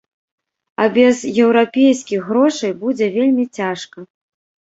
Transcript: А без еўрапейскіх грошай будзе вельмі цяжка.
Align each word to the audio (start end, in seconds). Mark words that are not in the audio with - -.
А 0.83 0.85
без 0.95 1.19
еўрапейскіх 1.43 2.23
грошай 2.31 2.73
будзе 2.81 3.11
вельмі 3.19 3.45
цяжка. 3.59 4.07